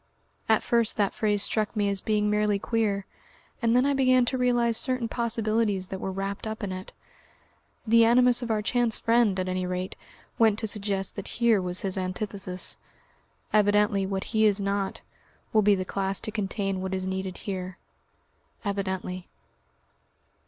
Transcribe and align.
At 0.49 0.63
first 0.63 0.97
that 0.97 1.13
phrase 1.13 1.43
struck 1.43 1.75
me 1.75 1.87
as 1.87 2.01
being 2.01 2.27
merely 2.27 2.57
queer, 2.57 3.05
and 3.61 3.75
then 3.75 3.85
I 3.85 3.93
began 3.93 4.25
to 4.25 4.37
realise 4.39 4.75
certain 4.75 5.07
possibilities 5.07 5.89
that 5.89 5.99
were 6.01 6.11
wrapped 6.11 6.47
up 6.47 6.63
in 6.63 6.71
it. 6.71 6.91
The 7.85 8.03
animus 8.03 8.41
of 8.41 8.49
our 8.49 8.63
chance 8.63 8.97
friend, 8.97 9.39
at 9.39 9.47
any 9.47 9.67
rate, 9.67 9.95
went 10.39 10.57
to 10.57 10.65
suggest 10.65 11.15
that 11.17 11.27
here 11.37 11.61
was 11.61 11.81
his 11.81 11.99
antithesis. 11.99 12.79
Evidently 13.53 14.07
what 14.07 14.23
he 14.33 14.47
is 14.47 14.59
not, 14.59 15.01
will 15.53 15.61
be 15.61 15.75
the 15.75 15.85
class 15.85 16.19
to 16.21 16.31
contain 16.31 16.81
what 16.81 16.95
is 16.95 17.05
needed 17.07 17.37
here. 17.37 17.77
Evidently. 18.65 19.27